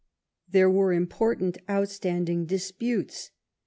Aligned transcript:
There 0.49 0.67
were 0.67 0.91
important 0.93 1.59
outstanding 1.69 2.47
disputes. 2.47 3.29